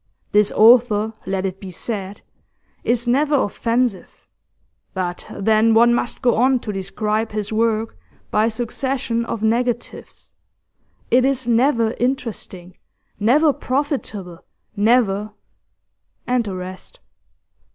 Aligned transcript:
This 0.31 0.51
author, 0.53 1.13
let 1.27 1.45
it 1.45 1.59
be 1.59 1.69
said, 1.69 2.23
is 2.83 3.07
never 3.07 3.35
offensive, 3.35 4.25
but 4.95 5.27
then 5.29 5.75
one 5.75 5.93
must 5.93 6.23
go 6.23 6.37
on 6.37 6.57
to 6.61 6.73
describe 6.73 7.31
his 7.33 7.53
work 7.53 7.95
by 8.31 8.45
a 8.45 8.49
succession 8.49 9.23
of 9.25 9.43
negatives; 9.43 10.31
it 11.11 11.23
is 11.23 11.47
never 11.47 11.91
interesting, 11.99 12.79
never 13.19 13.53
profitable, 13.53 14.43
never' 14.75 15.33
and 16.25 16.45
the 16.45 16.55
rest. 16.55 16.99